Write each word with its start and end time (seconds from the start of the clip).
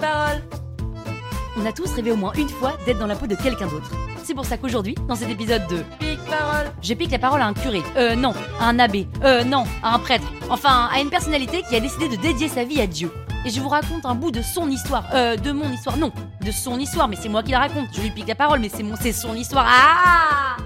Parole 0.00 0.42
On 1.56 1.66
a 1.66 1.72
tous 1.72 1.92
rêvé 1.94 2.12
au 2.12 2.16
moins 2.16 2.32
une 2.34 2.48
fois 2.48 2.72
d'être 2.86 2.98
dans 2.98 3.06
la 3.06 3.16
peau 3.16 3.26
de 3.26 3.34
quelqu'un 3.34 3.66
d'autre. 3.66 3.90
C'est 4.22 4.34
pour 4.34 4.44
ça 4.44 4.58
qu'aujourd'hui, 4.58 4.94
dans 5.08 5.14
cet 5.14 5.30
épisode 5.30 5.66
de 5.68 5.82
Pique 5.98 6.22
parole, 6.28 6.70
je 6.82 6.94
pique 6.94 7.10
la 7.10 7.18
parole 7.18 7.40
à 7.40 7.46
un 7.46 7.54
curé. 7.54 7.82
Euh 7.96 8.14
non, 8.14 8.34
à 8.60 8.66
un 8.66 8.78
abbé. 8.78 9.08
Euh 9.24 9.42
non, 9.42 9.64
à 9.82 9.94
un 9.94 9.98
prêtre. 9.98 10.26
Enfin, 10.50 10.88
à 10.92 11.00
une 11.00 11.08
personnalité 11.10 11.62
qui 11.68 11.74
a 11.74 11.80
décidé 11.80 12.08
de 12.08 12.16
dédier 12.16 12.48
sa 12.48 12.64
vie 12.64 12.80
à 12.80 12.86
Dieu. 12.86 13.10
Et 13.46 13.50
je 13.50 13.60
vous 13.60 13.68
raconte 13.68 14.04
un 14.04 14.14
bout 14.14 14.30
de 14.30 14.42
son 14.42 14.68
histoire. 14.68 15.04
Euh, 15.14 15.36
de 15.36 15.52
mon 15.52 15.70
histoire. 15.70 15.96
Non, 15.96 16.12
de 16.42 16.50
son 16.50 16.78
histoire, 16.78 17.08
mais 17.08 17.16
c'est 17.16 17.28
moi 17.30 17.42
qui 17.42 17.52
la 17.52 17.60
raconte. 17.60 17.86
Je 17.92 18.02
lui 18.02 18.10
pique 18.10 18.28
la 18.28 18.34
parole, 18.34 18.60
mais 18.60 18.68
c'est 18.68 18.82
mon, 18.82 18.96
c'est 18.96 19.12
son 19.12 19.34
histoire. 19.34 19.66
Ah 19.66 20.56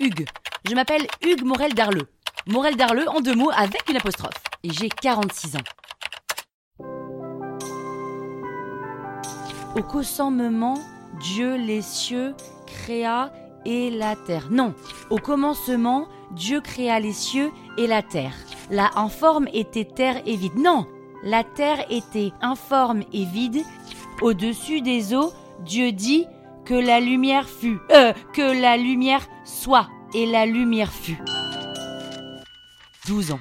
Hugues. 0.00 0.26
Je 0.68 0.74
m'appelle 0.74 1.06
Hugues 1.24 1.44
Morel 1.44 1.74
Darleux. 1.74 2.08
Morel 2.48 2.76
Darleux 2.76 3.08
en 3.08 3.20
deux 3.20 3.34
mots 3.34 3.50
avec 3.56 3.88
une 3.88 3.96
apostrophe. 3.96 4.34
Et 4.64 4.70
j'ai 4.72 4.88
46 4.88 5.56
ans. 5.56 5.60
Au 9.76 9.82
commencement, 9.82 10.78
Dieu 11.20 11.56
les 11.56 11.82
cieux 11.82 12.34
créa 12.66 13.30
et 13.66 13.90
la 13.90 14.16
terre. 14.16 14.48
Non, 14.50 14.74
au 15.10 15.18
commencement, 15.18 16.08
Dieu 16.30 16.62
créa 16.62 16.98
les 16.98 17.12
cieux 17.12 17.50
et 17.76 17.86
la 17.86 18.00
terre. 18.00 18.32
La 18.70 18.90
informe 18.96 19.48
était 19.52 19.84
terre 19.84 20.22
et 20.24 20.34
vide. 20.34 20.56
Non, 20.56 20.86
la 21.22 21.44
terre 21.44 21.84
était 21.90 22.32
informe 22.40 23.02
et 23.12 23.26
vide. 23.26 23.64
Au-dessus 24.22 24.80
des 24.80 25.12
eaux, 25.12 25.30
Dieu 25.60 25.92
dit 25.92 26.24
que 26.64 26.72
la 26.72 26.98
lumière 26.98 27.46
fut. 27.46 27.78
Euh, 27.90 28.14
que 28.32 28.58
la 28.58 28.78
lumière 28.78 29.26
soit. 29.44 29.90
Et 30.14 30.24
la 30.24 30.46
lumière 30.46 30.90
fut. 30.90 31.22
12 33.06 33.32
ans. 33.32 33.40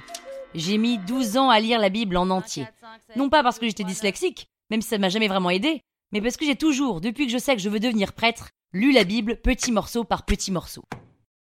J'ai 0.53 0.77
mis 0.77 0.97
12 0.97 1.37
ans 1.37 1.49
à 1.49 1.61
lire 1.61 1.79
la 1.79 1.89
Bible 1.89 2.17
en 2.17 2.29
entier. 2.29 2.67
Non 3.15 3.29
pas 3.29 3.41
parce 3.41 3.57
que 3.57 3.67
j'étais 3.67 3.85
dyslexique, 3.85 4.49
même 4.69 4.81
si 4.81 4.89
ça 4.89 4.97
m'a 4.97 5.07
jamais 5.09 5.29
vraiment 5.29 5.49
aidé, 5.49 5.81
mais 6.15 6.21
parce 6.21 6.37
que 6.37 6.45
j'ai 6.45 6.55
toujours, 6.55 7.01
depuis 7.01 7.25
que 7.25 7.33
je 7.33 7.37
sais 7.37 7.57
que 7.57 7.61
je 7.61 7.67
veux 7.67 7.81
devenir 7.81 8.13
prêtre, 8.13 8.47
lu 8.71 8.93
la 8.93 9.03
Bible 9.03 9.35
petit 9.35 9.73
morceau 9.73 10.05
par 10.05 10.23
petit 10.23 10.49
morceau. 10.49 10.85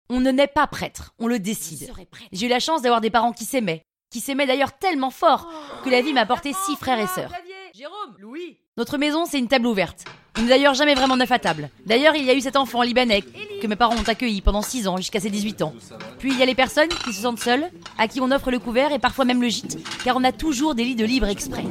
On 0.10 0.22
ne 0.22 0.32
naît 0.32 0.48
pas 0.48 0.68
prêtre, 0.68 1.14
on 1.20 1.28
le 1.28 1.38
décide. 1.38 1.92
J'ai 2.32 2.46
eu 2.46 2.50
la 2.50 2.62
chance 2.62 2.82
d'avoir 2.82 3.02
des 3.02 3.10
parents 3.10 3.34
qui 3.34 3.44
s'aimaient, 3.44 3.84
qui 4.10 4.22
s'aimaient 4.22 4.48
d'ailleurs 4.48 4.78
tellement 4.78 5.12
fort 5.12 5.50
que 5.84 5.90
la 5.90 6.02
vie 6.02 6.14
m'a 6.14 6.22
apporté 6.22 6.54
six 6.54 6.78
frères 6.78 7.00
et 7.00 7.08
sœurs. 7.08 7.34
Jérôme, 7.76 8.14
Louis. 8.20 8.60
Notre 8.78 9.00
maison, 9.00 9.26
c'est 9.26 9.40
une 9.40 9.48
table 9.48 9.66
ouverte. 9.66 10.06
On 10.38 10.44
n'est 10.44 10.50
d'ailleurs 10.50 10.76
jamais 10.76 10.94
vraiment 10.94 11.18
neuf 11.18 11.32
à 11.32 11.40
table. 11.40 11.72
D'ailleurs, 11.88 12.16
il 12.16 12.24
y 12.24 12.30
a 12.30 12.36
eu 12.36 12.42
cet 12.42 12.56
enfant 12.56 12.84
libanais 12.84 13.24
que 13.24 13.66
mes 13.66 13.76
parents 13.76 13.96
ont 13.96 14.08
accueilli 14.08 14.42
pendant 14.42 14.62
6 14.62 14.88
ans 14.88 14.98
jusqu'à 14.98 15.20
ses 15.20 15.32
18 15.32 15.64
ans. 15.64 15.74
Puis 16.20 16.32
il 16.32 16.38
y 16.38 16.44
a 16.44 16.46
les 16.46 16.54
personnes 16.54 16.90
qui 16.90 17.12
se 17.12 17.24
sentent 17.24 17.40
seules, 17.40 17.68
à 17.98 18.08
qui 18.08 18.22
on 18.22 18.30
offre 18.30 18.52
le 18.52 18.60
couvert 18.60 18.92
et 18.92 19.00
parfois 19.00 19.26
même 19.26 19.42
le 19.42 19.50
gîte, 19.50 19.80
car 20.04 20.16
on 20.18 20.24
a 20.24 20.32
toujours 20.32 20.76
des 20.76 20.84
lits 20.84 20.94
de 20.94 21.04
libre 21.04 21.26
exprès. 21.26 21.64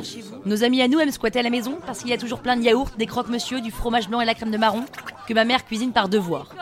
Nos 0.44 0.64
amis 0.64 0.82
à 0.82 0.88
nous 0.88 0.98
aiment 0.98 1.12
squatter 1.12 1.38
à 1.38 1.42
la 1.44 1.50
maison 1.50 1.78
parce 1.86 2.00
qu'il 2.00 2.08
y 2.08 2.14
a 2.14 2.18
toujours 2.18 2.40
plein 2.40 2.56
de 2.56 2.62
yaourts, 2.62 2.90
des 2.98 3.06
croque-monsieur, 3.06 3.60
du 3.60 3.70
fromage 3.70 4.08
blanc 4.08 4.20
et 4.20 4.24
la 4.26 4.34
crème 4.34 4.50
de 4.50 4.58
marron 4.58 4.84
que 5.28 5.34
ma 5.34 5.44
mère 5.44 5.64
cuisine 5.64 5.92
par 5.92 6.08
devoir. 6.08 6.52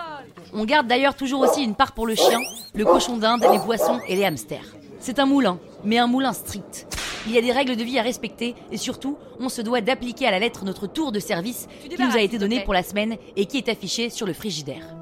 On 0.52 0.66
garde 0.66 0.86
d'ailleurs 0.86 1.14
toujours 1.14 1.40
aussi 1.40 1.62
une 1.62 1.76
part 1.76 1.92
pour 1.92 2.06
le 2.06 2.14
chien, 2.14 2.40
le 2.74 2.84
cochon 2.84 3.16
d'Inde, 3.16 3.46
les 3.50 3.58
poissons 3.58 4.00
et 4.06 4.16
les 4.16 4.26
hamsters. 4.26 4.76
C'est 4.98 5.18
un 5.18 5.24
moulin, 5.24 5.58
mais 5.82 5.96
un 5.96 6.06
moulin 6.06 6.34
strict. 6.34 6.86
Il 7.26 7.32
y 7.32 7.38
a 7.38 7.42
des 7.42 7.52
règles 7.52 7.76
de 7.76 7.84
vie 7.84 7.98
à 7.98 8.02
respecter 8.02 8.54
et 8.72 8.78
surtout, 8.78 9.18
on 9.38 9.48
se 9.48 9.60
doit 9.60 9.82
d'appliquer 9.82 10.26
à 10.26 10.30
la 10.30 10.38
lettre 10.38 10.64
notre 10.64 10.86
tour 10.86 11.12
de 11.12 11.20
service 11.20 11.68
qui 11.88 12.02
nous 12.02 12.16
a 12.16 12.20
été 12.20 12.38
donné 12.38 12.64
pour 12.64 12.72
la 12.72 12.82
semaine 12.82 13.16
et 13.36 13.46
qui 13.46 13.58
est 13.58 13.68
affiché 13.68 14.08
sur 14.08 14.26
le 14.26 14.32
frigidaire. 14.32 14.96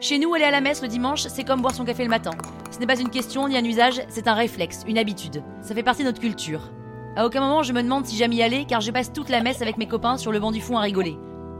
Chez 0.00 0.18
nous, 0.18 0.32
aller 0.32 0.44
à 0.44 0.50
la 0.50 0.62
messe 0.62 0.80
le 0.80 0.88
dimanche, 0.88 1.26
c'est 1.28 1.44
comme 1.44 1.60
boire 1.60 1.74
son 1.74 1.84
café 1.84 2.02
le 2.02 2.08
matin. 2.08 2.30
Ce 2.70 2.78
n'est 2.78 2.86
pas 2.86 2.98
une 2.98 3.10
question 3.10 3.46
ni 3.48 3.58
un 3.58 3.64
usage, 3.64 4.00
c'est 4.08 4.28
un 4.28 4.34
réflexe, 4.34 4.82
une 4.88 4.96
habitude. 4.96 5.42
Ça 5.60 5.74
fait 5.74 5.82
partie 5.82 6.02
de 6.02 6.08
notre 6.08 6.20
culture. 6.20 6.70
À 7.16 7.26
aucun 7.26 7.40
moment 7.40 7.62
je 7.62 7.74
me 7.74 7.82
demande 7.82 8.06
si 8.06 8.16
j'aime 8.16 8.32
y 8.32 8.42
aller 8.42 8.64
car 8.64 8.80
je 8.80 8.90
passe 8.90 9.12
toute 9.12 9.28
la 9.28 9.42
messe 9.42 9.60
avec 9.60 9.76
mes 9.76 9.86
copains 9.86 10.16
sur 10.16 10.32
le 10.32 10.40
banc 10.40 10.52
du 10.52 10.62
fond 10.62 10.78
à 10.78 10.80
rigoler. 10.80 11.18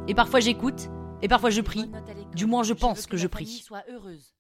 Et 0.09 0.15
parfois 0.15 0.41
j'écoute, 0.41 0.89
et 1.21 1.29
parfois 1.29 1.51
je 1.51 1.61
prie. 1.61 1.91
Du 2.35 2.47
moins 2.47 2.63
je 2.63 2.73
pense 2.73 3.07
que 3.07 3.19
je 3.19 3.27
prie. 3.27 3.67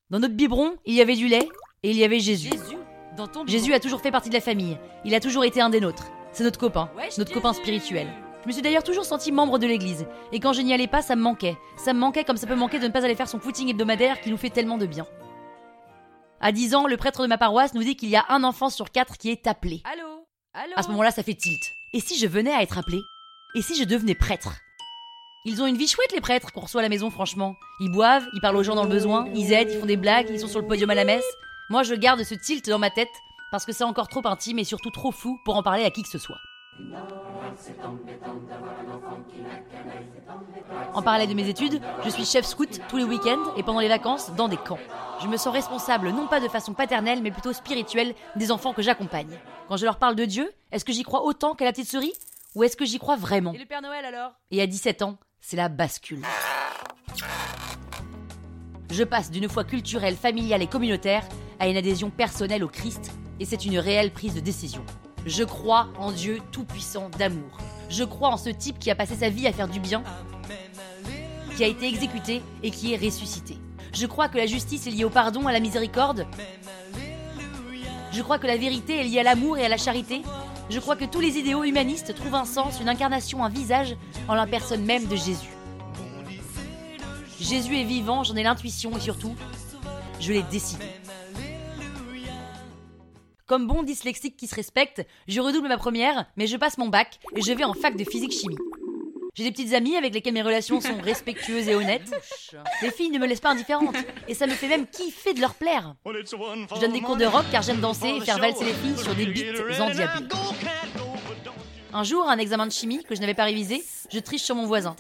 Dans 0.09 0.21
notre 0.21 0.35
biberon, 0.35 0.77
il 0.87 0.95
y 0.95 1.03
avait 1.03 1.17
du 1.17 1.29
lait 1.29 1.49
et 1.83 1.91
il 1.91 1.97
y 1.97 2.05
avait 2.05 2.21
Jésus. 2.21 2.51
Jésus 3.47 3.75
a 3.75 3.81
toujours 3.81 4.01
fait 4.01 4.11
partie 4.11 4.29
de 4.29 4.35
la 4.35 4.41
famille. 4.41 4.79
Il 5.05 5.15
a 5.15 5.21
toujours 5.21 5.45
été 5.45 5.61
un 5.61 5.71
des 5.71 5.81
nôtres. 5.81 6.07
C'est 6.33 6.45
notre 6.45 6.59
copain, 6.59 6.91
notre 7.19 7.33
copain 7.33 7.53
spirituel. 7.53 8.09
Je 8.43 8.49
me 8.49 8.53
suis 8.53 8.63
d'ailleurs 8.63 8.85
toujours 8.85 9.05
senti 9.05 9.33
membre 9.33 9.59
de 9.59 9.67
l'église. 9.67 10.07
Et 10.33 10.41
quand 10.41 10.53
je 10.53 10.63
n'y 10.63 10.73
allais 10.73 10.87
pas, 10.87 11.03
ça 11.03 11.15
me 11.15 11.23
manquait. 11.23 11.59
Ça 11.77 11.93
me 11.93 11.99
manquait 11.99 12.25
comme 12.25 12.39
ça 12.39 12.47
peut 12.47 12.55
manquer 12.55 12.79
de 12.79 12.87
ne 12.87 12.93
pas 12.93 13.05
aller 13.05 13.15
faire 13.15 13.29
son 13.29 13.39
footing 13.39 13.69
hebdomadaire 13.69 14.21
qui 14.21 14.31
nous 14.31 14.39
fait 14.39 14.51
tellement 14.51 14.79
de 14.79 14.87
bien. 14.87 15.07
À 16.41 16.53
10 16.53 16.75
ans, 16.75 16.87
le 16.87 16.97
prêtre 16.97 17.23
de 17.23 17.27
ma 17.27 17.37
paroisse 17.37 17.75
nous 17.75 17.83
dit 17.83 17.97
qu'il 17.97 18.09
y 18.09 18.17
a 18.17 18.25
un 18.31 18.45
enfant 18.45 18.71
sur 18.71 18.91
quatre 18.91 19.19
qui 19.19 19.31
est 19.31 19.47
appelé. 19.47 19.83
Allô? 19.85 20.27
Allô? 20.55 20.73
À 20.77 20.83
ce 20.83 20.89
moment-là, 20.89 21.11
ça 21.11 21.23
fait 21.23 21.35
tilt. 21.35 21.61
Et 21.93 22.01
si 22.01 22.19
je 22.19 22.27
venais 22.27 22.53
à 22.53 22.63
être 22.63 22.79
appelé? 22.79 23.01
Et 23.55 23.63
si 23.63 23.77
je 23.77 23.85
devenais 23.85 24.15
prêtre? 24.15 24.55
Ils 25.45 25.61
ont 25.61 25.67
une 25.67 25.77
vie 25.77 25.89
chouette, 25.89 26.13
les 26.13 26.21
prêtres, 26.21 26.53
qu'on 26.53 26.61
reçoit 26.61 26.81
à 26.81 26.83
la 26.83 26.89
maison, 26.89 27.11
franchement. 27.11 27.55
Ils 27.81 27.91
boivent, 27.91 28.27
ils 28.35 28.41
parlent 28.41 28.57
aux 28.57 28.63
gens 28.63 28.75
dans 28.75 28.85
le 28.85 28.91
besoin, 28.91 29.27
ils 29.35 29.53
aident, 29.53 29.71
ils 29.73 29.79
font 29.79 29.87
des 29.87 29.97
blagues, 29.97 30.29
ils 30.31 30.41
sont 30.41 30.49
sur 30.49 30.61
le 30.61 30.67
podium 30.67 30.89
à 30.91 30.95
la 30.95 31.05
messe. 31.05 31.25
Moi, 31.71 31.85
je 31.85 31.95
garde 31.95 32.25
ce 32.25 32.35
tilt 32.35 32.69
dans 32.69 32.81
ma 32.81 32.91
tête 32.91 33.09
parce 33.53 33.65
que 33.65 33.73
c'est 33.73 33.85
encore 33.85 34.09
trop 34.09 34.27
intime 34.27 34.59
et 34.59 34.65
surtout 34.65 34.91
trop 34.91 35.13
fou 35.13 35.39
pour 35.45 35.57
en 35.57 35.63
parler 35.63 35.85
à 35.85 35.91
qui 35.91 36.03
que 36.03 36.09
ce 36.09 36.19
soit. 36.19 36.39
En 40.95 41.03
parallèle 41.03 41.29
de 41.29 41.35
mes 41.35 41.49
études, 41.49 41.81
je 42.05 42.11
suis 42.11 42.25
chef 42.25 42.45
scout 42.45 42.81
tous 42.89 42.97
les 42.97 43.05
week-ends 43.05 43.55
et 43.57 43.63
pendant 43.63 43.79
les 43.79 43.89
vacances 43.89 44.35
dans 44.35 44.49
des 44.49 44.57
camps. 44.57 44.79
Je 45.23 45.29
me 45.29 45.37
sens 45.37 45.53
responsable 45.53 46.11
non 46.11 46.27
pas 46.27 46.41
de 46.41 46.49
façon 46.49 46.75
paternelle 46.75 47.23
mais 47.23 47.31
plutôt 47.31 47.53
spirituelle 47.53 48.15
des 48.35 48.51
enfants 48.51 48.73
que 48.73 48.83
j'accompagne. 48.83 49.39
Quand 49.69 49.77
je 49.77 49.85
leur 49.85 49.99
parle 49.99 50.17
de 50.17 50.25
Dieu, 50.25 50.53
est-ce 50.73 50.85
que 50.85 50.93
j'y 50.93 51.05
crois 51.05 51.23
autant 51.23 51.55
qu'à 51.55 51.65
la 51.65 51.73
petite 51.73 51.91
souris? 51.91 52.15
Ou 52.57 52.65
est-ce 52.65 52.77
que 52.77 52.85
j'y 52.85 52.99
crois 52.99 53.15
vraiment? 53.15 53.53
Et 53.53 53.59
le 53.59 53.67
Père 53.67 53.83
Noël 53.83 54.05
alors? 54.05 54.33
Et 54.51 54.61
à 54.61 54.67
17 54.67 55.03
ans, 55.03 55.19
c'est 55.41 55.57
la 55.57 55.69
bascule. 55.69 56.25
Je 58.91 59.05
passe 59.05 59.31
d'une 59.31 59.49
foi 59.49 59.63
culturelle, 59.63 60.17
familiale 60.17 60.63
et 60.63 60.67
communautaire 60.67 61.23
à 61.61 61.69
une 61.69 61.77
adhésion 61.77 62.11
personnelle 62.11 62.65
au 62.65 62.69
Christ 62.69 63.13
et 63.39 63.45
c'est 63.45 63.65
une 63.65 63.79
réelle 63.79 64.11
prise 64.11 64.35
de 64.35 64.41
décision. 64.41 64.85
Je 65.27 65.45
crois 65.45 65.89
en 65.99 66.11
Dieu 66.11 66.41
tout-puissant 66.51 67.09
d'amour. 67.19 67.59
Je 67.89 68.03
crois 68.03 68.31
en 68.31 68.37
ce 68.37 68.51
type 68.51 68.79
qui 68.79 68.91
a 68.91 68.97
passé 68.97 69.15
sa 69.15 69.29
vie 69.29 69.47
à 69.47 69.53
faire 69.53 69.69
du 69.69 69.79
bien, 69.79 70.03
qui 71.57 71.63
a 71.63 71.69
été 71.69 71.87
exécuté 71.87 72.43
et 72.63 72.71
qui 72.71 72.93
est 72.93 72.97
ressuscité. 72.97 73.59
Je 73.93 74.07
crois 74.07 74.29
que 74.29 74.39
la 74.39 74.47
justice 74.47 74.87
est 74.87 74.91
liée 74.91 75.05
au 75.05 75.11
pardon, 75.11 75.47
à 75.47 75.53
la 75.53 75.61
miséricorde. 75.61 76.27
Je 78.13 78.23
crois 78.23 78.39
que 78.39 78.47
la 78.47 78.57
vérité 78.57 79.01
est 79.01 79.05
liée 79.05 79.21
à 79.21 79.25
l'amour 79.25 79.57
et 79.57 79.65
à 79.65 79.69
la 79.69 79.77
charité. 79.77 80.23
Je 80.69 80.81
crois 80.81 80.97
que 80.97 81.05
tous 81.05 81.21
les 81.21 81.37
idéaux 81.39 81.65
humanistes 81.65 82.15
trouvent 82.15 82.35
un 82.35 82.45
sens, 82.45 82.81
une 82.81 82.89
incarnation, 82.89 83.45
un 83.45 83.49
visage 83.49 83.97
en 84.29 84.35
la 84.35 84.47
personne 84.47 84.85
même 84.85 85.07
de 85.07 85.17
Jésus. 85.17 85.60
Jésus 87.41 87.77
est 87.79 87.85
vivant, 87.85 88.23
j'en 88.23 88.37
ai 88.37 88.43
l'intuition 88.43 88.97
et 88.97 89.01
surtout, 89.01 89.35
je 90.21 90.33
l'ai 90.33 90.43
décidé. 90.43 90.85
Comme 93.47 93.67
bon 93.67 93.83
dyslexique 93.83 94.37
qui 94.37 94.47
se 94.47 94.55
respecte, 94.55 95.05
je 95.27 95.41
redouble 95.41 95.69
ma 95.69 95.79
première, 95.79 96.27
mais 96.37 96.47
je 96.47 96.57
passe 96.57 96.79
mon 96.79 96.89
bac 96.89 97.19
et 97.35 97.41
je 97.41 97.53
vais 97.53 97.65
en 97.65 97.75
fac 97.75 97.97
de 97.97 98.05
physique-chimie. 98.05 98.59
J'ai 99.35 99.45
des 99.45 99.53
petites 99.53 99.73
amies 99.73 99.97
avec 99.97 100.13
lesquelles 100.13 100.35
mes 100.35 100.43
relations 100.43 100.81
sont 100.81 101.01
respectueuses 101.01 101.69
et 101.69 101.75
honnêtes. 101.75 102.13
Les 102.83 102.91
filles 102.91 103.11
ne 103.11 103.19
me 103.19 103.27
laissent 103.27 103.41
pas 103.41 103.51
indifférente, 103.51 103.97
et 104.29 104.35
ça 104.35 104.47
me 104.47 104.53
fait 104.53 104.69
même 104.69 104.87
kiffer 104.87 105.33
de 105.33 105.41
leur 105.41 105.55
plaire. 105.55 105.95
Je 106.07 106.81
donne 106.81 106.93
des 106.93 107.01
cours 107.01 107.17
de 107.17 107.25
rock 107.25 107.47
car 107.51 107.63
j'aime 107.63 107.81
danser 107.81 108.09
et 108.09 108.21
faire 108.21 108.39
valser 108.39 108.65
les 108.65 108.75
filles 108.75 108.99
sur 108.99 109.15
des 109.15 109.27
beats 109.27 109.81
endiablés. 109.81 110.29
Un 111.93 112.05
jour, 112.05 112.29
à 112.29 112.33
un 112.33 112.39
examen 112.39 112.67
de 112.67 112.73
chimie 112.73 113.03
que 113.03 113.15
je 113.17 113.21
n'avais 113.21 113.35
pas 113.35 113.45
révisé, 113.45 113.83
je 114.13 114.19
triche 114.21 114.43
sur 114.43 114.55
mon 114.55 114.67
voisin. 114.67 114.95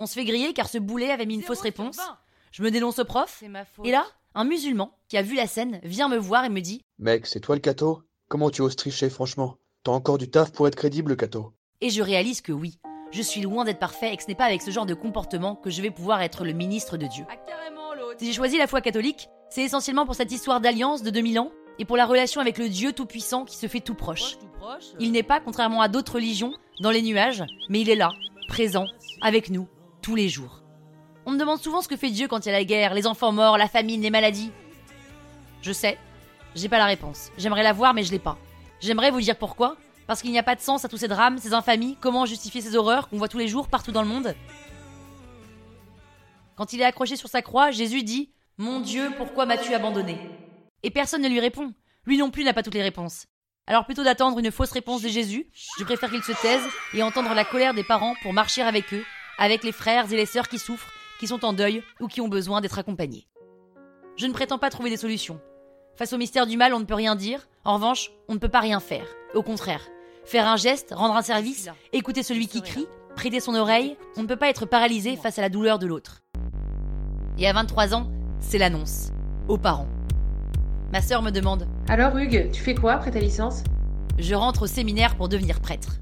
On 0.00 0.06
se 0.06 0.14
fait 0.14 0.24
griller 0.24 0.52
car 0.52 0.68
ce 0.68 0.78
boulet 0.78 1.10
avait 1.10 1.26
mis 1.26 1.34
une 1.34 1.42
fausse 1.42 1.60
réponse. 1.60 1.98
Je 2.52 2.62
me 2.62 2.70
dénonce 2.70 2.98
au 2.98 3.04
prof, 3.04 3.36
C'est 3.40 3.48
ma 3.48 3.64
faute. 3.64 3.86
et 3.86 3.90
là, 3.90 4.06
un 4.34 4.44
musulman 4.44 4.96
qui 5.08 5.16
a 5.16 5.22
vu 5.22 5.34
la 5.34 5.46
scène 5.46 5.80
vient 5.82 6.08
me 6.08 6.16
voir 6.16 6.44
et 6.44 6.48
me 6.48 6.60
dit 6.60 6.82
Mec, 6.98 7.26
c'est 7.26 7.40
toi 7.40 7.54
le 7.56 7.60
cato? 7.60 8.02
Comment 8.28 8.50
tu 8.50 8.62
oses 8.62 8.76
tricher, 8.76 9.10
franchement? 9.10 9.56
T'as 9.82 9.92
encore 9.92 10.18
du 10.18 10.30
taf 10.30 10.52
pour 10.52 10.66
être 10.68 10.76
crédible, 10.76 11.16
cato? 11.16 11.52
Et 11.80 11.90
je 11.90 12.02
réalise 12.02 12.40
que 12.40 12.52
oui, 12.52 12.78
je 13.10 13.22
suis 13.22 13.40
loin 13.42 13.64
d'être 13.64 13.78
parfait 13.78 14.12
et 14.12 14.16
que 14.16 14.22
ce 14.22 14.28
n'est 14.28 14.34
pas 14.34 14.44
avec 14.46 14.62
ce 14.62 14.70
genre 14.70 14.86
de 14.86 14.94
comportement 14.94 15.56
que 15.56 15.70
je 15.70 15.82
vais 15.82 15.90
pouvoir 15.90 16.22
être 16.22 16.44
le 16.44 16.52
ministre 16.52 16.96
de 16.96 17.06
Dieu. 17.06 17.24
Ah. 17.28 17.34
Si 18.18 18.26
j'ai 18.26 18.32
choisi 18.32 18.56
la 18.58 18.66
foi 18.68 18.80
catholique, 18.80 19.28
c'est 19.50 19.62
essentiellement 19.62 20.06
pour 20.06 20.14
cette 20.14 20.30
histoire 20.32 20.60
d'alliance 20.60 21.02
de 21.02 21.10
2000 21.10 21.38
ans 21.40 21.50
et 21.78 21.84
pour 21.84 21.96
la 21.96 22.06
relation 22.06 22.40
avec 22.40 22.58
le 22.58 22.68
Dieu 22.68 22.92
tout-puissant 22.92 23.44
qui 23.44 23.56
se 23.56 23.66
fait 23.66 23.80
tout 23.80 23.94
proche. 23.94 24.36
Proche, 24.36 24.38
tout 24.38 24.58
proche. 24.58 24.84
Il 25.00 25.10
n'est 25.12 25.22
pas, 25.24 25.40
contrairement 25.40 25.80
à 25.82 25.88
d'autres 25.88 26.14
religions, 26.14 26.54
dans 26.80 26.90
les 26.92 27.02
nuages, 27.02 27.42
mais 27.68 27.80
il 27.80 27.90
est 27.90 27.96
là, 27.96 28.10
présent, 28.48 28.86
avec 29.20 29.50
nous, 29.50 29.68
tous 30.04 30.14
les 30.14 30.28
jours. 30.28 30.60
On 31.24 31.30
me 31.30 31.38
demande 31.38 31.58
souvent 31.58 31.80
ce 31.80 31.88
que 31.88 31.96
fait 31.96 32.10
Dieu 32.10 32.28
quand 32.28 32.44
il 32.44 32.50
y 32.50 32.54
a 32.54 32.58
la 32.58 32.64
guerre, 32.64 32.92
les 32.92 33.06
enfants 33.06 33.32
morts, 33.32 33.56
la 33.56 33.68
famine, 33.68 34.02
les 34.02 34.10
maladies. 34.10 34.52
Je 35.62 35.72
sais, 35.72 35.98
j'ai 36.54 36.68
pas 36.68 36.76
la 36.76 36.84
réponse. 36.84 37.30
J'aimerais 37.38 37.62
la 37.62 37.72
voir, 37.72 37.94
mais 37.94 38.02
je 38.02 38.12
l'ai 38.12 38.18
pas. 38.18 38.36
J'aimerais 38.80 39.10
vous 39.10 39.22
dire 39.22 39.38
pourquoi. 39.38 39.78
Parce 40.06 40.20
qu'il 40.20 40.30
n'y 40.30 40.38
a 40.38 40.42
pas 40.42 40.56
de 40.56 40.60
sens 40.60 40.84
à 40.84 40.90
tous 40.90 40.98
ces 40.98 41.08
drames, 41.08 41.38
ces 41.38 41.54
infamies, 41.54 41.96
comment 42.02 42.26
justifier 42.26 42.60
ces 42.60 42.76
horreurs 42.76 43.08
qu'on 43.08 43.16
voit 43.16 43.28
tous 43.28 43.38
les 43.38 43.48
jours 43.48 43.68
partout 43.68 43.92
dans 43.92 44.02
le 44.02 44.08
monde? 44.08 44.34
Quand 46.56 46.74
il 46.74 46.82
est 46.82 46.84
accroché 46.84 47.16
sur 47.16 47.30
sa 47.30 47.40
croix, 47.40 47.70
Jésus 47.70 48.02
dit 48.02 48.30
Mon 48.58 48.80
Dieu, 48.80 49.10
pourquoi 49.16 49.46
m'as-tu 49.46 49.72
abandonné? 49.72 50.18
Et 50.82 50.90
personne 50.90 51.22
ne 51.22 51.28
lui 51.30 51.40
répond. 51.40 51.72
Lui 52.04 52.18
non 52.18 52.30
plus 52.30 52.44
n'a 52.44 52.52
pas 52.52 52.62
toutes 52.62 52.74
les 52.74 52.82
réponses. 52.82 53.24
Alors 53.66 53.86
plutôt 53.86 54.04
d'attendre 54.04 54.38
une 54.38 54.50
fausse 54.50 54.72
réponse 54.72 55.00
de 55.00 55.08
Jésus, 55.08 55.46
je 55.78 55.84
préfère 55.84 56.10
qu'il 56.10 56.22
se 56.22 56.38
taise 56.42 56.62
et 56.92 57.02
entendre 57.02 57.32
la 57.32 57.46
colère 57.46 57.72
des 57.72 57.84
parents 57.84 58.14
pour 58.22 58.34
marcher 58.34 58.60
avec 58.60 58.92
eux, 58.92 59.02
avec 59.38 59.64
les 59.64 59.72
frères 59.72 60.12
et 60.12 60.16
les 60.16 60.26
sœurs 60.26 60.48
qui 60.48 60.58
souffrent, 60.58 60.92
qui 61.18 61.26
sont 61.26 61.44
en 61.44 61.52
deuil 61.52 61.82
ou 62.00 62.08
qui 62.08 62.20
ont 62.20 62.28
besoin 62.28 62.60
d'être 62.60 62.78
accompagnés. 62.78 63.26
Je 64.16 64.26
ne 64.26 64.32
prétends 64.32 64.58
pas 64.58 64.70
trouver 64.70 64.90
des 64.90 64.96
solutions. 64.96 65.40
Face 65.96 66.12
au 66.12 66.18
mystère 66.18 66.46
du 66.46 66.56
mal, 66.56 66.74
on 66.74 66.80
ne 66.80 66.84
peut 66.84 66.94
rien 66.94 67.16
dire. 67.16 67.48
En 67.64 67.74
revanche, 67.74 68.10
on 68.28 68.34
ne 68.34 68.38
peut 68.38 68.48
pas 68.48 68.60
rien 68.60 68.80
faire. 68.80 69.06
Au 69.34 69.42
contraire, 69.42 69.82
faire 70.24 70.46
un 70.46 70.56
geste, 70.56 70.92
rendre 70.94 71.16
un 71.16 71.22
service, 71.22 71.68
écouter 71.92 72.22
celui 72.22 72.48
qui 72.48 72.62
crie, 72.62 72.86
prêter 73.16 73.40
son 73.40 73.54
oreille, 73.54 73.96
on 74.16 74.22
ne 74.22 74.26
peut 74.26 74.36
pas 74.36 74.48
être 74.48 74.66
paralysé 74.66 75.16
face 75.16 75.38
à 75.38 75.42
la 75.42 75.48
douleur 75.48 75.78
de 75.78 75.86
l'autre. 75.86 76.22
Et 77.38 77.48
à 77.48 77.52
23 77.52 77.94
ans, 77.94 78.08
c'est 78.40 78.58
l'annonce. 78.58 79.10
Aux 79.48 79.58
parents. 79.58 79.88
Ma 80.92 81.00
sœur 81.00 81.22
me 81.22 81.30
demande 81.30 81.66
Alors 81.88 82.16
Hugues, 82.16 82.50
tu 82.52 82.62
fais 82.62 82.74
quoi 82.74 82.92
après 82.92 83.10
ta 83.10 83.18
licence? 83.18 83.64
Je 84.18 84.34
rentre 84.34 84.62
au 84.62 84.66
séminaire 84.66 85.16
pour 85.16 85.28
devenir 85.28 85.60
prêtre. 85.60 85.98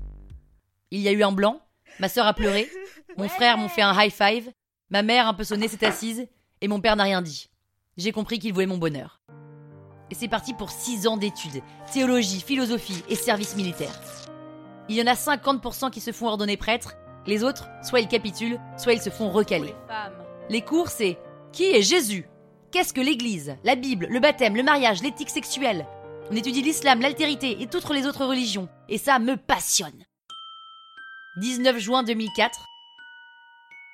Il 0.91 1.01
y 1.01 1.09
a 1.09 1.13
eu 1.13 1.23
un 1.23 1.33
blanc, 1.33 1.63
ma 1.99 2.11
sœur 2.11 2.27
a 2.27 2.35
pleuré, 2.35 2.69
mon 3.17 3.29
frère 3.29 3.59
m'ont 3.59 3.69
fait 3.69 3.83
un 3.83 3.99
high 4.01 4.13
five, 4.13 4.51
ma 4.91 5.03
mère 5.03 5.27
un 5.27 5.35
peu 5.35 5.45
sonnée 5.45 5.69
s'est 5.69 5.87
assise, 5.87 6.27
et 6.61 6.69
mon 6.69 6.81
père 6.81 6.97
n'a 6.97 7.05
rien 7.05 7.23
dit. 7.23 7.49
J'ai 7.97 8.13
compris 8.13 8.39
qu'il 8.39 8.53
voulait 8.53 8.67
mon 8.67 8.79
bonheur. 8.79 9.21
Et 10.11 10.15
c'est 10.15 10.29
parti 10.29 10.55
pour 10.55 10.71
6 10.71 11.07
ans 11.07 11.17
d'études, 11.17 11.63
théologie, 11.93 12.41
philosophie 12.41 13.03
et 13.09 13.15
service 13.15 13.57
militaire. 13.57 13.99
Il 14.89 14.97
y 14.97 15.03
en 15.03 15.07
a 15.07 15.15
50% 15.15 15.91
qui 15.91 16.01
se 16.01 16.13
font 16.13 16.27
ordonner 16.27 16.57
prêtres, 16.57 16.95
les 17.27 17.45
autres, 17.45 17.69
soit 17.83 18.01
ils 18.01 18.09
capitulent, 18.09 18.61
soit 18.77 18.93
ils 18.93 19.01
se 19.01 19.11
font 19.11 19.31
recaler. 19.31 19.75
Les 20.49 20.63
cours, 20.63 20.89
c'est 20.89 21.19
Qui 21.53 21.65
est 21.65 21.83
Jésus? 21.83 22.27
Qu'est-ce 22.73 22.93
que 22.93 23.01
l'Église 23.01 23.57
La 23.65 23.75
Bible, 23.75 24.07
le 24.09 24.21
baptême, 24.21 24.57
le 24.57 24.63
mariage, 24.63 25.03
l'éthique 25.03 25.31
sexuelle? 25.31 25.87
On 26.31 26.37
étudie 26.37 26.63
l'islam, 26.63 27.01
l'altérité 27.01 27.63
et 27.63 27.67
toutes 27.67 27.89
les 27.91 28.07
autres 28.07 28.25
religions. 28.25 28.69
Et 28.89 28.99
ça 28.99 29.19
me 29.19 29.37
passionne. 29.37 30.05
19 31.37 31.79
juin 31.79 32.03
2004. 32.03 32.67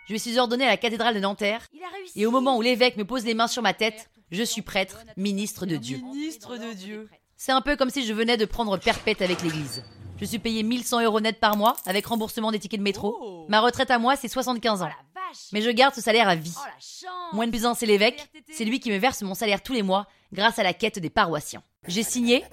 Je 0.08 0.16
suis 0.16 0.38
ordonné 0.38 0.64
à 0.64 0.68
la 0.68 0.76
cathédrale 0.78 1.14
de 1.14 1.20
Nanterre. 1.20 1.66
Il 1.74 1.82
a 1.82 1.88
réussi. 1.94 2.18
Et 2.18 2.24
au 2.24 2.30
moment 2.30 2.56
où 2.56 2.62
l'évêque 2.62 2.96
me 2.96 3.04
pose 3.04 3.24
les 3.26 3.34
mains 3.34 3.46
sur 3.46 3.62
ma 3.62 3.74
tête, 3.74 4.08
je 4.30 4.42
suis 4.42 4.62
prêtre, 4.62 4.98
ministre 5.18 5.66
de 5.66 5.76
Dieu. 5.76 5.98
Ministre 5.98 6.56
de 6.56 6.72
Dieu. 6.72 7.08
C'est 7.36 7.52
un 7.52 7.60
peu 7.60 7.76
comme 7.76 7.90
si 7.90 8.06
je 8.06 8.14
venais 8.14 8.38
de 8.38 8.46
prendre 8.46 8.78
perpète 8.78 9.20
avec 9.20 9.42
l'Église. 9.42 9.84
Je 10.18 10.24
suis 10.24 10.38
payé 10.38 10.62
1100 10.62 11.02
euros 11.02 11.20
net 11.20 11.38
par 11.38 11.56
mois, 11.56 11.76
avec 11.84 12.06
remboursement 12.06 12.50
des 12.50 12.58
tickets 12.58 12.80
de 12.80 12.84
métro. 12.84 13.16
Oh. 13.20 13.46
Ma 13.50 13.60
retraite 13.60 13.90
à 13.90 13.98
moi, 13.98 14.16
c'est 14.16 14.28
75 14.28 14.80
Oh 14.80 14.84
ans. 14.84 14.88
vache. 14.88 15.36
Mais 15.52 15.60
je 15.60 15.68
garde 15.70 15.94
ce 15.94 16.00
salaire 16.00 16.26
à 16.28 16.36
vie. 16.36 16.54
Oh. 16.56 17.36
Moins 17.36 17.46
de 17.46 17.50
plus 17.52 17.66
c'est 17.76 17.86
l'évêque. 17.86 18.26
C'est 18.50 18.64
lui 18.64 18.80
qui 18.80 18.90
me 18.90 18.96
verse 18.96 19.20
mon 19.22 19.34
salaire 19.34 19.62
tous 19.62 19.74
les 19.74 19.82
mois 19.82 20.06
grâce 20.32 20.58
à 20.58 20.62
la 20.62 20.72
quête 20.72 20.98
des 20.98 21.10
paroissiens. 21.10 21.62
J'ai 21.86 22.02
signé, 22.02 22.44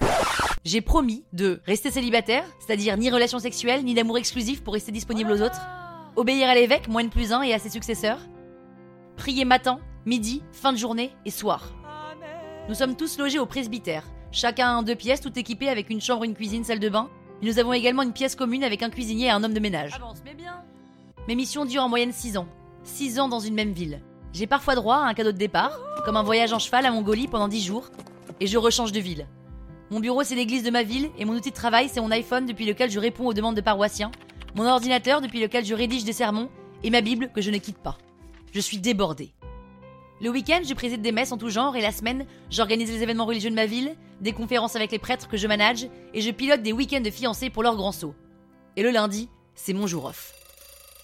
j'ai 0.66 0.81
promis 0.81 1.24
de 1.31 1.62
rester 1.66 1.90
célibataire, 1.90 2.46
c'est-à-dire 2.60 2.98
ni 2.98 3.10
relation 3.10 3.40
sexuelle, 3.40 3.84
ni 3.86 3.94
d'amour 3.94 4.18
exclusif 4.18 4.62
pour 4.62 4.74
rester 4.74 4.92
disponible 4.92 5.31
aux 5.31 5.42
autres. 5.42 5.60
Obéir 6.16 6.50
à 6.50 6.56
l'évêque, 6.56 6.88
moins 6.88 7.04
de 7.04 7.10
plus 7.10 7.34
un 7.34 7.42
et 7.42 7.54
à 7.54 7.60
ses 7.60 7.70
successeurs. 7.70 8.20
Prier 9.18 9.44
matin, 9.44 9.80
midi, 10.06 10.44
fin 10.54 10.72
de 10.72 10.78
journée 10.78 11.12
et 11.26 11.30
soir. 11.30 11.74
Nous 12.70 12.76
sommes 12.76 12.96
tous 12.96 13.18
logés 13.18 13.40
au 13.40 13.46
presbytère. 13.46 14.04
Chacun 14.32 14.78
en 14.78 14.84
deux 14.84 14.96
pièces, 14.96 15.20
tout 15.20 15.38
équipé 15.38 15.68
avec 15.68 15.90
une 15.90 16.00
chambre, 16.00 16.24
une 16.24 16.34
cuisine, 16.34 16.64
salle 16.64 16.80
de 16.80 16.88
bain. 16.88 17.10
Et 17.42 17.46
nous 17.46 17.60
avons 17.60 17.74
également 17.74 18.02
une 18.02 18.14
pièce 18.14 18.36
commune 18.36 18.64
avec 18.64 18.82
un 18.82 18.90
cuisinier 18.90 19.28
et 19.28 19.30
un 19.30 19.44
homme 19.44 19.54
de 19.54 19.60
ménage. 19.60 19.94
Avance, 19.96 20.22
mais 20.24 20.34
bien. 20.34 20.64
Mes 21.28 21.36
missions 21.36 21.66
durent 21.66 21.84
en 21.84 21.90
moyenne 21.90 22.14
6 22.14 22.38
ans. 22.38 22.48
6 22.84 23.20
ans 23.20 23.28
dans 23.28 23.42
une 23.42 23.54
même 23.54 23.74
ville. 23.74 24.02
J'ai 24.32 24.48
parfois 24.48 24.76
droit 24.76 24.96
à 24.96 25.08
un 25.08 25.14
cadeau 25.14 25.34
de 25.34 25.38
départ, 25.38 25.78
comme 26.06 26.16
un 26.16 26.24
voyage 26.24 26.54
en 26.54 26.60
cheval 26.60 26.86
à 26.86 26.92
Mongolie 26.92 27.28
pendant 27.28 27.50
10 27.50 27.66
jours, 27.66 27.90
et 28.40 28.48
je 28.48 28.58
rechange 28.58 28.94
de 28.94 29.00
ville. 29.02 29.28
Mon 29.92 30.00
bureau, 30.00 30.24
c'est 30.24 30.36
l'église 30.36 30.64
de 30.64 30.72
ma 30.72 30.84
ville, 30.84 31.10
et 31.18 31.26
mon 31.26 31.34
outil 31.34 31.52
de 31.52 31.56
travail, 31.56 31.90
c'est 31.90 32.02
mon 32.02 32.12
iPhone 32.12 32.46
depuis 32.46 32.66
lequel 32.66 32.90
je 32.90 33.00
réponds 33.00 33.28
aux 33.28 33.34
demandes 33.34 33.56
de 33.56 33.62
paroissiens, 33.62 34.12
mon 34.56 34.66
ordinateur 34.68 35.22
depuis 35.22 35.42
lequel 35.42 35.66
je 35.66 35.75
rédige 35.75 36.06
des 36.06 36.13
sermons, 36.13 36.50
et 36.84 36.90
ma 36.90 37.02
Bible 37.02 37.30
que 37.34 37.42
je 37.42 37.52
ne 37.52 37.57
quitte 37.57 37.78
pas. 37.78 37.98
Je 38.54 38.60
suis 38.60 38.78
débordée. 38.78 39.34
Le 40.22 40.30
week-end, 40.30 40.62
je 40.66 40.74
préside 40.74 41.02
des 41.02 41.12
messes 41.12 41.34
en 41.34 41.38
tout 41.38 41.50
genre, 41.50 41.75
et 41.75 41.81
la 41.81 41.92
semaine, 41.92 42.25
j'organise 42.50 42.90
les 42.90 43.04
événements 43.04 43.25
religieux 43.25 43.50
de 43.50 43.56
ma 43.56 43.66
ville, 43.66 43.96
des 44.22 44.31
conférences 44.31 44.78
avec 44.78 44.92
les 44.92 45.00
prêtres 45.00 45.28
que 45.28 45.36
je 45.36 45.48
manage, 45.48 45.88
et 46.13 46.22
je 46.22 46.31
pilote 46.31 46.62
des 46.63 46.72
week-ends 46.72 47.02
de 47.02 47.10
fiancés 47.10 47.50
pour 47.50 47.63
leur 47.63 47.75
grand 47.75 47.92
saut. 47.92 48.16
Et 48.78 48.83
le 48.83 48.92
lundi, 48.92 49.30
c'est 49.56 49.74
mon 49.74 49.88
jour 49.88 50.06
off. 50.06 50.33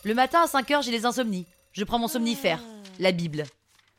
Le 0.04 0.14
matin 0.14 0.40
à 0.42 0.46
5h, 0.46 0.84
j'ai 0.84 0.92
des 0.92 1.06
insomnies. 1.06 1.46
Je 1.74 1.84
prends 1.84 2.00
mon 2.00 2.08
somnifère, 2.08 2.60
la 3.00 3.12
Bible. 3.12 3.44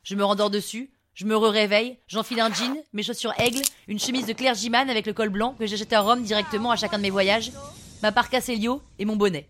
Je 0.03 0.15
me 0.15 0.25
rendors 0.25 0.49
dessus, 0.49 0.91
je 1.13 1.25
me 1.25 1.37
réveille, 1.37 1.99
j'enfile 2.07 2.39
un 2.39 2.51
jean, 2.51 2.75
mes 2.91 3.03
chaussures 3.03 3.33
aigle, 3.39 3.61
une 3.87 3.99
chemise 3.99 4.25
de 4.25 4.33
clergyman 4.33 4.89
avec 4.89 5.05
le 5.05 5.13
col 5.13 5.29
blanc 5.29 5.55
que 5.57 5.67
j'ai 5.67 5.75
acheté 5.75 5.95
à 5.95 6.01
Rome 6.01 6.23
directement 6.23 6.71
à 6.71 6.75
chacun 6.75 6.97
de 6.97 7.03
mes 7.03 7.11
voyages, 7.11 7.51
ma 8.03 8.11
parka 8.11 8.41
Célio 8.41 8.81
et 8.99 9.05
mon 9.05 9.15
bonnet. 9.15 9.47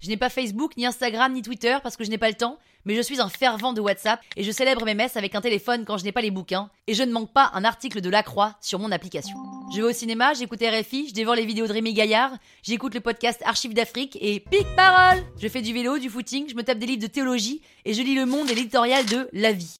Je 0.00 0.08
n'ai 0.08 0.16
pas 0.16 0.30
Facebook, 0.30 0.74
ni 0.78 0.86
Instagram, 0.86 1.34
ni 1.34 1.42
Twitter 1.42 1.76
parce 1.82 1.98
que 1.98 2.04
je 2.04 2.10
n'ai 2.10 2.16
pas 2.16 2.30
le 2.30 2.34
temps, 2.34 2.58
mais 2.86 2.94
je 2.94 3.02
suis 3.02 3.20
un 3.20 3.28
fervent 3.28 3.74
de 3.74 3.82
WhatsApp 3.82 4.18
et 4.34 4.44
je 4.44 4.50
célèbre 4.50 4.86
mes 4.86 4.94
messes 4.94 5.18
avec 5.18 5.34
un 5.34 5.42
téléphone 5.42 5.84
quand 5.84 5.98
je 5.98 6.04
n'ai 6.04 6.12
pas 6.12 6.22
les 6.22 6.30
bouquins 6.30 6.70
et 6.86 6.94
je 6.94 7.02
ne 7.02 7.12
manque 7.12 7.34
pas 7.34 7.50
un 7.52 7.64
article 7.64 8.00
de 8.00 8.08
La 8.08 8.22
Croix 8.22 8.56
sur 8.62 8.78
mon 8.78 8.90
application. 8.92 9.36
Je 9.74 9.82
vais 9.82 9.88
au 9.88 9.92
cinéma, 9.92 10.32
j'écoute 10.32 10.62
RFI, 10.62 11.08
je 11.10 11.12
dévore 11.12 11.34
les 11.34 11.44
vidéos 11.44 11.66
de 11.66 11.72
Rémi 11.74 11.92
Gaillard, 11.92 12.32
j'écoute 12.62 12.94
le 12.94 13.00
podcast 13.00 13.42
Archives 13.44 13.74
d'Afrique 13.74 14.16
et 14.22 14.40
pique 14.40 14.74
parole 14.74 15.22
Je 15.36 15.46
fais 15.46 15.60
du 15.60 15.74
vélo, 15.74 15.98
du 15.98 16.08
footing, 16.08 16.48
je 16.48 16.54
me 16.54 16.62
tape 16.62 16.78
des 16.78 16.86
livres 16.86 17.02
de 17.02 17.08
théologie 17.08 17.60
et 17.84 17.92
je 17.92 18.00
lis 18.00 18.14
Le 18.14 18.24
Monde 18.24 18.50
et 18.50 18.54
l'éditorial 18.54 19.04
de 19.04 19.28
La 19.34 19.52
Vie. 19.52 19.76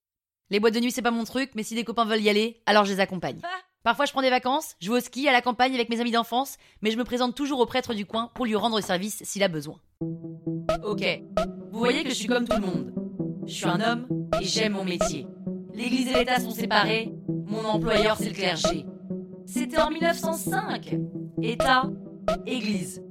Les 0.51 0.61
boîtes 0.61 0.75
de 0.75 0.81
nuit 0.81 0.93
c'est 0.93 1.01
pas 1.01 1.11
mon 1.11 1.25
truc, 1.25 1.53
mais 1.55 1.63
si 1.63 1.75
des 1.75 1.85
copains 1.85 2.05
veulent 2.05 2.21
y 2.21 2.29
aller, 2.29 2.61
alors 2.67 2.85
je 2.85 2.93
les 2.93 3.01
accompagne. 3.01 3.41
Parfois 3.87 4.05
je 4.05 4.11
prends 4.11 4.21
des 4.21 4.31
vacances, 4.31 4.75
je 4.81 4.91
vais 4.91 4.97
au 4.97 5.01
ski, 5.01 5.29
à 5.29 5.33
la 5.33 5.41
campagne 5.41 5.73
avec 5.73 5.89
mes 5.91 6.01
amis 6.01 6.11
d'enfance, 6.11 6.57
mais 6.83 6.91
je 6.91 6.99
me 6.99 7.05
présente 7.05 7.37
toujours 7.37 7.61
au 7.61 7.67
prêtre 7.67 7.95
du 7.95 8.05
coin 8.05 8.33
pour 8.35 8.45
lui 8.45 8.57
rendre 8.57 8.81
service 8.81 9.23
s'il 9.23 9.45
a 9.45 9.49
besoin. 9.49 9.79
Ok, 10.83 11.05
vous 11.71 11.79
voyez 11.79 12.03
que 12.03 12.09
je 12.09 12.15
suis 12.17 12.27
comme 12.27 12.49
tout 12.49 12.57
le 12.57 12.67
monde. 12.67 12.93
Je 13.47 13.55
suis 13.55 13.67
un 13.67 13.81
homme 13.81 14.09
et 14.41 14.45
j'aime 14.45 14.73
mon 14.73 14.83
métier. 14.83 15.29
L'église 15.73 16.09
et 16.09 16.15
l'État 16.15 16.41
sont 16.41 16.51
séparés, 16.51 17.13
mon 17.29 17.65
employeur 17.65 18.17
c'est 18.17 18.31
le 18.31 18.35
clergé. 18.35 18.87
C'était 19.47 19.81
en 19.81 19.91
1905. 19.91 20.97
État, 21.43 21.85
église. 22.45 23.05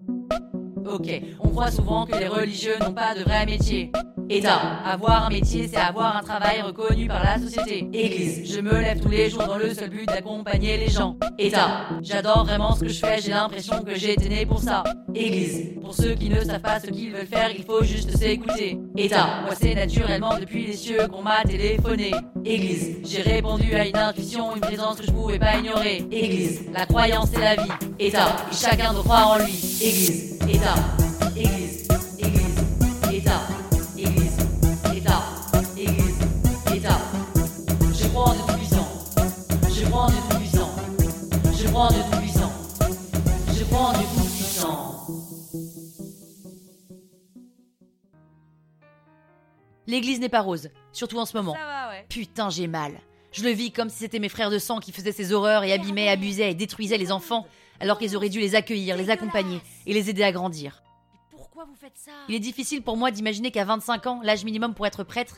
Ok, 0.85 1.07
on 1.39 1.51
croit 1.51 1.71
souvent 1.71 2.05
que 2.05 2.17
les 2.17 2.27
religieux 2.27 2.75
n'ont 2.81 2.93
pas 2.93 3.15
de 3.15 3.21
vrai 3.21 3.45
métier. 3.45 3.93
État. 4.29 4.59
Avoir 4.85 5.25
un 5.25 5.29
métier, 5.29 5.67
c'est 5.67 5.77
avoir 5.77 6.17
un 6.17 6.21
travail 6.21 6.61
reconnu 6.61 7.07
par 7.07 7.23
la 7.23 7.39
société. 7.39 7.87
Église. 7.93 8.51
Je 8.53 8.59
me 8.59 8.73
lève 8.73 8.99
tous 8.99 9.09
les 9.09 9.29
jours 9.29 9.45
dans 9.45 9.57
le 9.57 9.73
seul 9.73 9.89
but 9.89 10.07
d'accompagner 10.07 10.77
les 10.77 10.89
gens. 10.89 11.17
État. 11.37 11.87
J'adore 12.01 12.45
vraiment 12.45 12.73
ce 12.75 12.81
que 12.81 12.89
je 12.89 12.99
fais, 12.99 13.21
j'ai 13.21 13.31
l'impression 13.31 13.83
que 13.83 13.95
j'ai 13.95 14.13
été 14.13 14.29
né 14.29 14.45
pour 14.45 14.59
ça. 14.59 14.83
Église. 15.13 15.73
Pour 15.81 15.93
ceux 15.93 16.15
qui 16.15 16.29
ne 16.29 16.43
savent 16.43 16.61
pas 16.61 16.79
ce 16.79 16.87
qu'ils 16.87 17.11
veulent 17.11 17.27
faire, 17.27 17.51
il 17.55 17.63
faut 17.63 17.83
juste 17.83 18.17
s'écouter. 18.17 18.79
État. 18.97 19.41
Moi, 19.45 19.53
c'est 19.59 19.75
naturellement 19.75 20.37
depuis 20.39 20.65
les 20.65 20.73
cieux 20.73 21.07
qu'on 21.07 21.21
m'a 21.21 21.43
téléphoné. 21.43 22.11
Église. 22.43 22.97
J'ai 23.03 23.21
répondu 23.21 23.75
à 23.75 23.85
une 23.85 23.97
intuition, 23.97 24.55
une 24.55 24.61
présence 24.61 24.97
que 24.97 25.05
je 25.05 25.11
pouvais 25.11 25.39
pas 25.39 25.57
ignorer. 25.57 26.05
Église. 26.11 26.65
La 26.73 26.85
croyance, 26.85 27.29
c'est 27.31 27.41
la 27.41 27.55
vie. 27.55 27.71
État. 27.99 28.35
Et 28.51 28.55
chacun 28.55 28.93
doit 28.93 29.03
croire 29.03 29.31
en 29.31 29.37
lui. 29.37 29.53
Église. 29.81 30.39
État. 30.49 31.04
L'église 49.87 50.19
n'est 50.19 50.29
pas 50.29 50.41
rose, 50.41 50.69
surtout 50.91 51.19
en 51.19 51.25
ce 51.25 51.35
moment. 51.37 51.53
Ça 51.53 51.65
va, 51.65 51.89
ouais. 51.89 52.05
Putain, 52.09 52.49
j'ai 52.49 52.67
mal. 52.67 52.93
Je 53.31 53.43
le 53.43 53.49
vis 53.49 53.71
comme 53.71 53.89
si 53.89 53.97
c'était 53.97 54.19
mes 54.19 54.29
frères 54.29 54.49
de 54.49 54.59
sang 54.59 54.79
qui 54.79 54.91
faisaient 54.91 55.11
ces 55.11 55.33
horreurs 55.33 55.63
et 55.63 55.73
abîmaient, 55.73 56.09
abusaient 56.09 56.51
et 56.51 56.55
détruisaient 56.55 56.97
les 56.97 57.11
enfants, 57.11 57.45
alors 57.79 57.99
qu'ils 57.99 58.15
auraient 58.15 58.29
dû 58.29 58.39
les 58.39 58.55
accueillir, 58.55 58.95
les 58.97 59.09
accompagner 59.09 59.61
et 59.85 59.93
les 59.93 60.09
aider 60.09 60.23
à 60.23 60.31
grandir. 60.31 60.81
Pourquoi 61.29 61.65
vous 61.65 61.75
faites 61.75 61.97
ça? 61.97 62.11
Il 62.29 62.35
est 62.35 62.39
difficile 62.39 62.81
pour 62.81 62.97
moi 62.97 63.11
d'imaginer 63.11 63.51
qu'à 63.51 63.65
25 63.65 64.07
ans, 64.07 64.21
l'âge 64.23 64.45
minimum 64.45 64.73
pour 64.73 64.87
être 64.87 65.03
prêtre, 65.03 65.37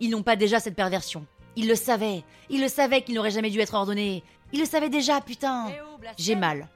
ils 0.00 0.10
n'ont 0.10 0.22
pas 0.22 0.36
déjà 0.36 0.58
cette 0.60 0.76
perversion. 0.76 1.26
Ils 1.56 1.68
le 1.68 1.74
savaient. 1.74 2.24
Ils 2.50 2.60
le 2.60 2.68
savaient 2.68 3.02
qu'ils 3.02 3.14
n'auraient 3.16 3.30
jamais 3.30 3.50
dû 3.50 3.60
être 3.60 3.74
ordonnés. 3.74 4.22
Ils 4.52 4.60
le 4.60 4.66
savaient 4.66 4.88
déjà, 4.88 5.20
putain. 5.20 5.66
Eh 5.70 5.80
oh. 5.82 5.98
J'ai 6.16 6.34
mal. 6.34 6.68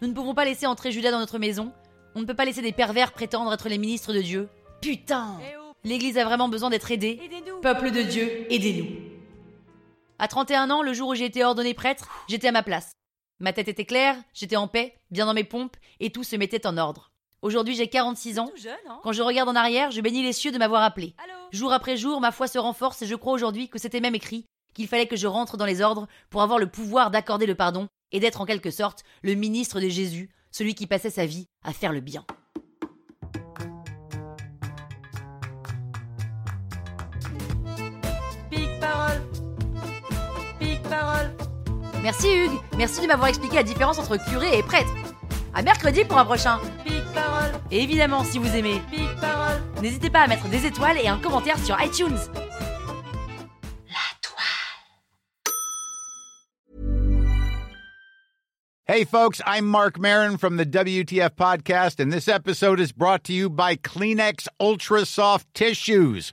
Nous 0.00 0.08
ne 0.08 0.12
pouvons 0.14 0.34
pas 0.34 0.44
laisser 0.44 0.66
entrer 0.66 0.92
Judas 0.92 1.10
dans 1.10 1.18
notre 1.18 1.38
maison. 1.38 1.72
On 2.14 2.20
ne 2.20 2.24
peut 2.24 2.34
pas 2.34 2.44
laisser 2.44 2.62
des 2.62 2.72
pervers 2.72 3.12
prétendre 3.12 3.52
être 3.52 3.68
les 3.68 3.78
ministres 3.78 4.12
de 4.12 4.22
Dieu. 4.22 4.48
Putain 4.80 5.38
Eh 5.42 5.56
oh, 5.60 5.67
L'Église 5.88 6.18
a 6.18 6.24
vraiment 6.26 6.50
besoin 6.50 6.68
d'être 6.68 6.92
aidée. 6.92 7.18
aidez-nous. 7.24 7.62
Peuple 7.62 7.90
de 7.90 8.02
Dieu, 8.02 8.46
aidez-nous. 8.52 8.88
À 10.18 10.28
31 10.28 10.68
ans, 10.68 10.82
le 10.82 10.92
jour 10.92 11.08
où 11.08 11.14
j'ai 11.14 11.24
été 11.24 11.42
ordonné 11.42 11.72
prêtre, 11.72 12.10
j'étais 12.28 12.48
à 12.48 12.52
ma 12.52 12.62
place. 12.62 12.92
Ma 13.40 13.54
tête 13.54 13.68
était 13.68 13.86
claire, 13.86 14.14
j'étais 14.34 14.56
en 14.56 14.68
paix, 14.68 14.94
bien 15.10 15.24
dans 15.24 15.32
mes 15.32 15.44
pompes, 15.44 15.78
et 15.98 16.10
tout 16.10 16.24
se 16.24 16.36
mettait 16.36 16.66
en 16.66 16.76
ordre. 16.76 17.10
Aujourd'hui, 17.40 17.74
j'ai 17.74 17.88
46 17.88 18.38
ans. 18.38 18.50
Tout 18.54 18.60
jeune, 18.60 18.74
hein 18.86 19.00
Quand 19.02 19.12
je 19.12 19.22
regarde 19.22 19.48
en 19.48 19.54
arrière, 19.56 19.90
je 19.90 20.02
bénis 20.02 20.22
les 20.22 20.34
cieux 20.34 20.52
de 20.52 20.58
m'avoir 20.58 20.82
appelé. 20.82 21.14
Allô 21.24 21.38
Jour 21.52 21.72
après 21.72 21.96
jour, 21.96 22.20
ma 22.20 22.32
foi 22.32 22.48
se 22.48 22.58
renforce 22.58 23.00
et 23.00 23.06
je 23.06 23.14
crois 23.14 23.32
aujourd'hui 23.32 23.70
que 23.70 23.78
c'était 23.78 24.00
même 24.00 24.14
écrit 24.14 24.44
qu'il 24.74 24.88
fallait 24.88 25.06
que 25.06 25.16
je 25.16 25.26
rentre 25.26 25.56
dans 25.56 25.64
les 25.64 25.80
ordres 25.80 26.06
pour 26.28 26.42
avoir 26.42 26.58
le 26.58 26.68
pouvoir 26.68 27.10
d'accorder 27.10 27.46
le 27.46 27.54
pardon 27.54 27.88
et 28.12 28.20
d'être 28.20 28.42
en 28.42 28.44
quelque 28.44 28.70
sorte 28.70 29.04
le 29.22 29.32
ministre 29.32 29.80
de 29.80 29.88
Jésus, 29.88 30.28
celui 30.50 30.74
qui 30.74 30.86
passait 30.86 31.08
sa 31.08 31.24
vie 31.24 31.46
à 31.64 31.72
faire 31.72 31.94
le 31.94 32.00
bien. 32.00 32.26
Merci 42.02 42.28
Hugues, 42.28 42.60
merci 42.76 43.00
de 43.02 43.06
m'avoir 43.06 43.28
expliqué 43.28 43.56
la 43.56 43.62
différence 43.62 43.98
entre 43.98 44.16
curé 44.16 44.56
et 44.58 44.62
prêtre. 44.62 44.92
À 45.54 45.62
mercredi 45.62 46.04
pour 46.04 46.18
un 46.18 46.24
prochain. 46.24 46.60
Parole. 47.14 47.50
Et 47.70 47.82
évidemment, 47.82 48.22
si 48.22 48.38
vous 48.38 48.54
aimez, 48.54 48.80
parole. 49.20 49.60
n'hésitez 49.82 50.10
pas 50.10 50.20
à 50.20 50.26
mettre 50.28 50.48
des 50.48 50.66
étoiles 50.66 50.98
et 51.02 51.08
un 51.08 51.18
commentaire 51.18 51.58
sur 51.58 51.76
iTunes. 51.82 52.16
La 53.88 54.08
toile. 54.22 54.44
Hey, 58.86 59.04
folks, 59.04 59.40
I'm 59.46 59.66
Mark 59.66 59.98
Marin 59.98 60.36
from 60.36 60.58
the 60.58 60.66
WTF 60.66 61.30
Podcast, 61.30 61.98
and 61.98 62.12
this 62.12 62.28
episode 62.28 62.78
is 62.78 62.92
brought 62.92 63.24
to 63.24 63.32
you 63.32 63.50
by 63.50 63.74
Kleenex 63.76 64.46
Ultra 64.60 65.04
Soft 65.04 65.46
Tissues, 65.54 66.32